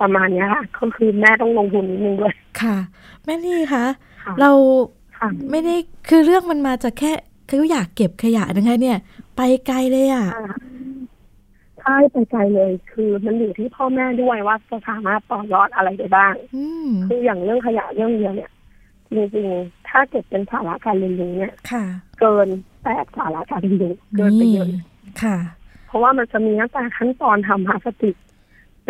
[0.00, 2.76] ประมาณเนี้ยค่ะ ก็คือแม่ต้องลงทุนนิดนึงด้วย ค่ะ
[3.24, 3.84] แม่นี่คะ
[4.24, 4.50] ค่ะเรา
[5.18, 5.74] ค่ะไม่ได้
[6.08, 7.12] คือเรื่องมันมาจากแค่
[7.50, 8.98] คืออยากเก็บขยะนะคะเนี่ย
[9.36, 10.26] ไปไกลเลยอะ
[11.80, 18.50] ใช่ไปไกลเลย คือมันอยู่ที่พ่อแม่ด้วยว่าจะสามารถต่อยอดอะไรได้บ้างอืมคืออย่างเรื่องขยะเรื่องเดียวเนี่ย
[19.14, 21.84] จริงๆถ้าเกิดเป็นสาระการเรียนรู้เนี่ยค่ะ
[22.20, 22.48] เกิน
[22.84, 24.84] แปดสาระการเรียนรู้เกินไปเยอะเลย
[25.22, 25.36] ค่ะ
[25.86, 28.14] เพราะว่ามันจะมีตั้งแต่ขั้นตอนทำพลาสติก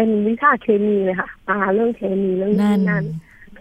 [0.01, 3.05] เป็นวิชาเคมีเลยค่ะมาเรื่องเคมีเรื่องนั่นี้นนั่น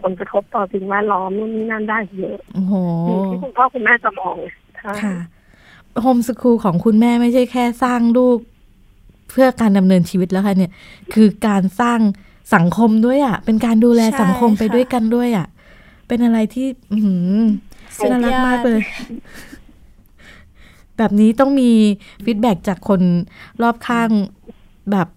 [0.02, 2.74] ผลกระทบต่อสิ่งแวดล้อมนู่นนี่นั่นได้เยอะโอ้โห
[3.06, 5.16] อยู่ที่คุณพ่อคุณแม่จะมองเลยใช่ค่ะ
[6.02, 8.38] โฮมสคูลของคุณแม่ไม่ใช่แค่สร้างลูก
[9.30, 10.72] เพื่อการดำเนินชีวิตแล้วค่ะเนี่ย
[11.14, 12.00] คือการสร้าง
[12.54, 15.46] สังคมด้วยอะ เป็นการดูแลใช่สังคมไปค่ะด้วยกันด้วยอะ
[16.08, 17.36] เป็นอะไรที่ อือหือ
[18.10, 18.80] น่ารักมากเลย
[20.96, 21.70] แบบนี้ต้องมี
[22.24, 23.00] feedback จากคน
[23.62, 24.10] รอบข้าง
[24.90, 25.08] แบบ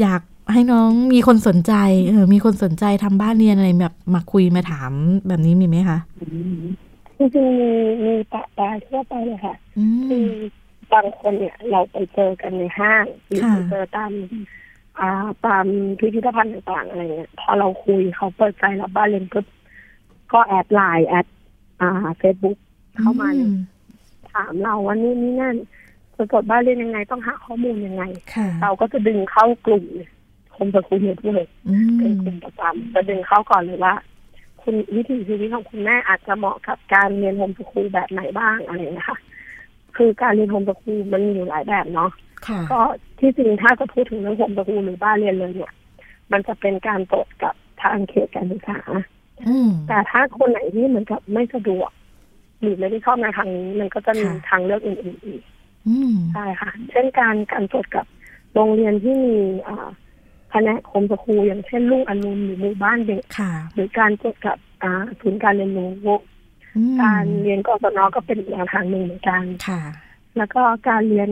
[0.00, 0.22] อยาก
[0.52, 1.72] ให้น้องมีคนสนใจ
[2.08, 4.90] เออ มีคนสนใจทำบ้านเรียนอะไรแบบมาคุยมาถาม
[5.28, 5.98] แบบนี้มีไหมคะ
[7.18, 7.70] จริงๆมี
[8.04, 10.28] มีประปรายทั่วไปเลยค่ะอืมคืมอ
[10.92, 14.12] บางคนเนี่ย เราไปเจอกันในห้างหรือค่ะไปเจอตาม
[14.98, 15.64] อ่าตาม
[15.98, 19.46] พิพิธภัณฑ์ต่างๆอะไรเงี้ยพอเราคุยเขาเปิดใจรับบ้านเรียนปุ๊บ
[20.32, 21.26] ก็ add ไลน์ add
[21.80, 22.58] อ่าเฟซบุ๊ก
[22.98, 23.56] เข้ามาเลยอืม
[24.32, 25.56] ถามเราว่านี่นี่นั่น
[26.16, 28.02] จะจดบ้านเรียนยังไงต้องหาข้อมูลยังไง
[28.34, 29.86] ค่ะเราก็จะดึงเข้ากลุ่ม
[30.56, 33.94] คมสกูลเน็ตเลยอืเป็นมกลุ่มประจำจะดึงเข้าก่อนเลยว่า
[34.62, 39.18] คุณวิถีชีวิตของคุณแม่อาจจะเหมาะกับการเรียน homeschool แบบไหนบ้างอะไรอย่างเงี้ยค่ะ
[39.96, 42.10] คือการเรียน homeschool มันมีอยู่หลายแบบเนาะ
[42.46, 42.80] ค่ะก็
[43.20, 45.72] ที่จริงถ้าจะพูดถึงเรื่อง homeschool หรือบ้านเรียนเลยเนี่ย
[46.32, 48.80] มันจะเป็นการตรวจกับทางเขตการศึกษา
[49.48, 51.90] อืมแต่ถ้าคนไหนที่เหมือนกับไม่สะดวก
[52.60, 55.42] หรือไม่ได้ชอบในทางนี้มันก็จะมีค่ะทางเลือกอื่นๆอีก
[55.88, 58.06] อืมใช่ค่ะ เช่นการการตรวจกับ
[58.54, 59.36] โรงเรียนที่มี
[60.52, 65.90] อ่าแผนกโฮมสคูลอย่างเช่นลูกอนุมหรือหมู่บ้านเด็กค่ะหรือการตรวจกับอ่าศูนย์การเรียนรู้
[66.76, 69.80] อืมการเรียนกศนก็เป็นอีกแนวทางหนึ่งเหมือนกันค่ะ
[70.36, 71.30] แล้วก็การเรียน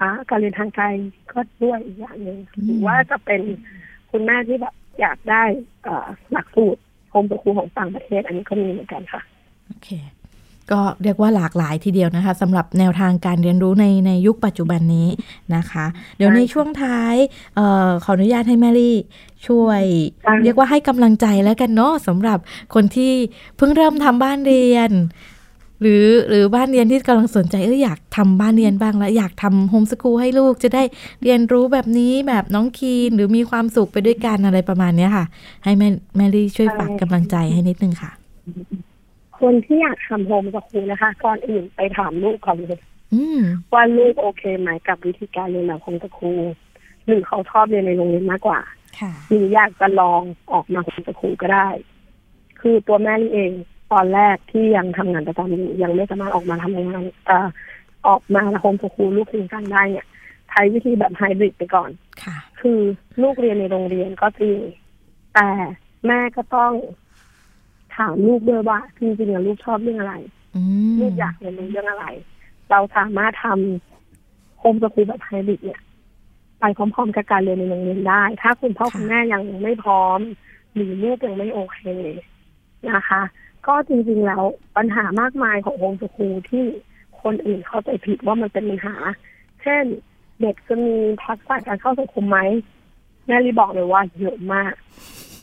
[0.00, 0.86] อ่าการเรียนทางไกล
[1.32, 3.40] ก็ด้วยอีกอย่างหนึ่งอืมหรือว่าจะเป็น
[4.10, 5.42] คุณแม่ที่แบบอยากได้
[5.86, 9.22] อ่าหลักสูตรโฮมสคูลของต่างประเทศ อันนี้ก็มีเหมือนกันค่ะ
[9.66, 9.88] โอเค
[10.72, 15.08] ก็เรียกว่าหลากหลายทีเดียวนะคะสำหรับแนวทางการเรียนรู้ในในยุคปัจจุบันนี้
[15.54, 17.14] นะคะ เดี๋ยวในช่วงท้าย
[17.54, 18.96] เอ่อขออนุญาตให้แมรี่
[19.46, 19.82] ช่วย
[20.24, 22.38] ค่ะเรียกว่าให้กำลังใจแล้วกันเนาะสำหรับ
[22.74, 23.12] คนที่
[23.56, 24.92] เพิ่งเริ่มทำบ้านเรียน
[25.82, 30.82] หรือหรือบ้านเรียนที่กำลังสนใจเอออยากทำบ้านเรียนบ้างแล้วอยากทำโฮมสกูลให้ลูกจะได้
[31.22, 35.24] เรียนรู้แบบนี้แบบน้องคีนหรือมีความสุขไปด้วยกันอะไรประมาณเนี้ยค่ะ
[35.64, 38.10] ให้แม่แมรี่ช่วยฝากกำลังใจให้นิดนึงค่ะ
[39.40, 42.80] คนที่อยากทำ homeschool นะคะ ก่อนอื่นไปถามลูกก่อนเลย
[43.14, 43.40] อืม
[43.72, 46.42] ว่าลูกโอเคไหมกับวิธีการเรียนแบบ homeschool
[47.06, 48.60] หรือเขาชอบเรียนในโรงเรียนมากกว่า
[48.98, 50.22] ค่ะหรืออยากจะลอง
[50.52, 51.68] ออกมา homeschool ก็ได้
[52.60, 53.52] คือตัวแม่ลี่เอง
[53.92, 57.48] ตอนแรกที่ยังทำงานประจำอยู่ยังไม่สามารถออกมาทำงานเอ่อ
[58.06, 60.06] ออกมา homeschool ลูกทิ้งกันได้เนี่ย
[60.50, 61.90] ใช้วิธีแบบไฮบริดไปก่อน
[62.22, 62.80] ค่ะ คือ
[63.22, 64.58] ลูกเรียนในโรงเรียนก็จริง
[65.34, 65.48] แต่
[66.06, 66.72] แม่ก็ต้อง
[67.96, 70.14] ถามลูกด้วยว่าจริงๆแล้วลูกชอบเรื่องอะไร
[70.56, 72.06] อืมลูกอยากเรียนรู้เรื่องอะไร
[72.70, 75.80] เราสามารถทำ homeschool แบบไฮบริดเนี่ย
[76.60, 80.20] ไปพร้อมๆกับการเรียนในโรงเรียนได้ ถ้าคุณพ่อคุณแม่ยังไม่พร้อม
[80.74, 81.80] หรือลูกยังไม่โอเค
[82.90, 83.22] นะคะ
[83.66, 84.44] ก็จริงๆแล้ว
[84.76, 86.64] ปัญหามากมายของ homeschool ที่
[87.22, 88.94] คนอื่นเข้าใจผิดว่ามันเป็นปัญหา
[89.62, 89.84] เช่น
[90.40, 92.38] เด็กจะมีทักษะการเข้าสังคมไหม
[93.26, 94.72] แม่รีบอกเลยว่าเยอะมาก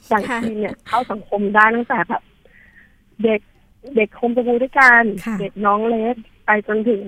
[0.07, 2.21] อย่างค่ะทีเนี่ยเข้าสังคมได้ตั้งแต่แบบ
[3.23, 3.41] เด็ก
[3.95, 7.01] เด็ก homeschool ด้วยกันค่ะเด็กน้องเล็กไปจนถึง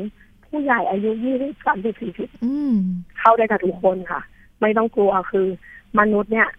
[0.46, 2.76] ผู้ใหญ่อายุยี่สิบสามสิบสี่สิบอืม
[3.20, 4.22] เข้าได้กับทุกคนค่ะ
[4.62, 5.48] ไม่ต้องกลัวคือ
[6.00, 6.50] มนุษย์เนี่ย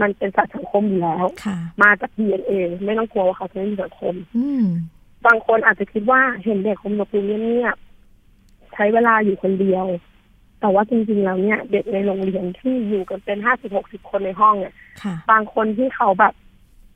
[0.00, 2.52] มันเป็นสัตว์สังคมอยู่แล้วค่ะมาจากดีเอ็นเอ
[2.86, 4.64] ไม่ต้องกลัวว่าเขาจะไม่มีสังคมอืม
[5.26, 9.86] บางคนอาจจะคิดว่าเห็นเด็กโฮมสคูลเงียบๆใช้เวลาอยู่คนเดียว
[10.60, 16.34] แต่ว่าจริงๆแล้วเนี่ย เด็กในโรงเรียนที่อยู่กันเป็นห้าสิบหกสิบคนในห้องเนี่ยค่ะบางคนที่เขาแบบ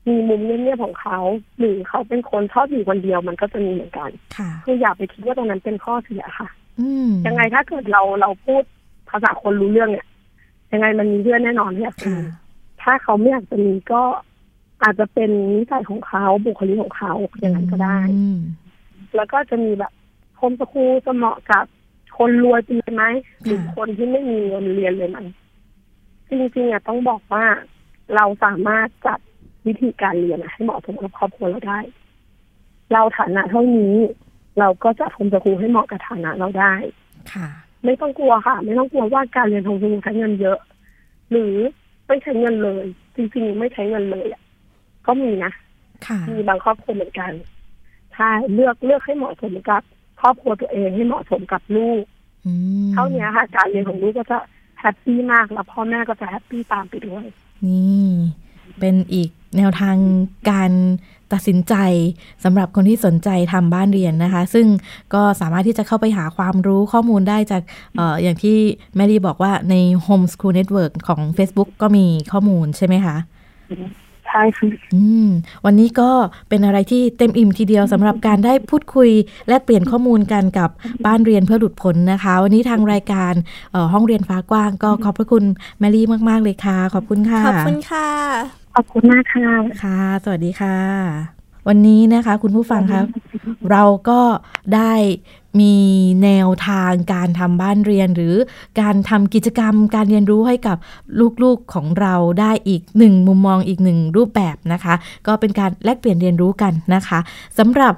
[0.08, 1.18] มีมุมเงียบๆของเขา
[1.58, 6.48] หรือเขาเป็นคนชอบอยู่คนเดียวมันก็จะมีเหมือนกันค่ะคืออย่าไปคิดว่าตรงนั้นเป็นข้อเสียค่ะ
[6.80, 8.62] อืมยังไงถ้าเกิดเราเราพูด
[9.10, 10.06] ภาษาคนรู้เรื่องเนี่ย
[10.72, 12.22] ยังไงมันมีเพื่อนแน่นอนที่อยากจะค่ะมี
[12.82, 14.02] ถ้าเขาไม่อยากจะมีก็
[14.82, 18.38] อาจจะเป็นนิสัยของเขาบุคลิกของเขาอย่างนั้นก็ได้อืม
[19.16, 19.92] แล้วก็จะมีแบบ
[20.36, 21.64] โฮมสคูลจะเหมาะกับ
[22.18, 23.04] คนรวยไปเลยไหม
[23.44, 25.18] หรือคนที่ไม่มีเงินเรียนเลยไหม
[26.28, 27.44] จริงๆอะต้องบอกว่า
[28.14, 29.18] เราสามารถจัด
[29.66, 31.80] วิธีการเรียนอะให้เหมาะสมกับครอบครัวเราได้
[32.92, 33.96] เราฐานะเท่านี้
[34.58, 36.74] เราก็จะ homeschool ให้เหมาะกับฐานะเราได้
[37.32, 37.48] ค่ะ
[37.84, 40.58] ไม่ต้องกลัวค่ะ ไม่ต้องกลัวว่าการเรียน homeschool ใช้เงินเยอะ
[41.30, 41.54] หรือ
[42.06, 42.84] ไม่ใช้เงินเลย
[43.16, 44.42] จริงๆไม่ใช้เงินเลยอะ
[45.06, 45.52] ก็มีนะ
[46.06, 47.32] ค่ะมีบางครอบครัวเหมือนกัน
[48.14, 49.82] ใช่เลือกเลือกให้เหมาะสมกับ
[50.20, 52.02] ครอบครัวตัวเองให้เหมาะสมกับลูก
[52.46, 52.52] อื
[52.86, 54.38] มเท่านี้ค่ะ การเรียนของลูกก็จะ
[54.80, 57.24] happy มากแล้วพ่อแม่ก็จะ happy ตามไปด้วย
[57.64, 58.10] นี่
[58.80, 59.96] เป็นอีกแนวทาง
[60.50, 60.72] การ
[61.32, 61.74] ตัดสินใจ
[62.44, 64.66] สำหรับคนที่สนใจทำบ้านเรียนนะคะ ซึ่ง
[65.14, 67.62] ก็สามารถที่จะเข้าไปหาความรู้ข้อมูลได้จาก
[67.98, 68.56] อออย่างที่
[68.96, 69.74] แมรี่บอกว่าใน
[70.06, 73.16] Homeschool Network ของ Facebook ก็มีข้อมูลใช่ไหมคะ
[74.32, 75.28] ใช่ค่ะอืม
[75.64, 76.10] วันนี้ก็
[76.48, 79.10] เป็นอะไรที่เต็มอิ่มทีเดียวสำหรับการได้พูดคุย
[79.48, 80.70] แลกเปลี่ยนข้อมูลกันกับ
[81.06, 83.32] บ้านเรียนเพื่อหลุดพ้นนะคะ วันนี้ทางรายการ
[83.72, 85.44] เอ่อห้องเรียนฟ้ากว้าง ก็ขอบพระคุณ
[85.80, 88.08] แมรี่มาก ๆ เลยค่ะ ขอบคุณค่ะ ขอบคุณค่ะ
[88.74, 89.48] ขอบคุณมากค่ะ
[89.82, 90.76] ค่ะ สวัสดีค่ะ
[91.68, 93.06] วันนี้นะคะ คุณผู้ฟังครับ
[93.70, 94.20] เราก็
[94.74, 94.92] ได้
[95.60, 95.74] มี
[96.24, 98.34] แนวทางการทำบ้านเรียน หรือ
[98.80, 100.76] การทำกิจกรรมการเรียนรู้ให้กับ
[101.42, 104.94] ลูกๆของเราได้อีกหนึ่งมุมมองอีกหนึ่งรูปแบบนะคะ
[105.26, 107.18] ก็เป็นการแลกเปลี่ยนเรียนรู้กันนะคะ
[107.58, 107.92] สำหรับ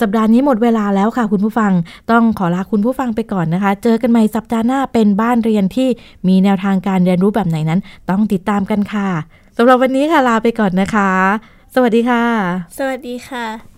[0.00, 1.72] สัปดาห์นี้หมดเวลาแล้วค่ะคุณผู้ฟัง
[2.10, 5.88] ต้องขอลาคุณผู้ฟังไปก่อนนะคะ เจอกันใหม่สัปดาห์หน้าเป็นบ้านเรียนที่
[6.28, 7.80] มีแนวทางการเรียนรู้แบบไหนนั้น
[8.10, 9.08] ต้องติดตามกันค่ะ
[9.56, 11.10] สำหรับวันนี้ค่ะลาไปก่อนนะคะ
[11.74, 12.24] สวัสดีค่ะ
[12.78, 13.77] สวัสดีค่ะ